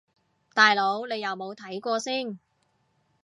[0.55, 2.39] 大佬你有冇睇過先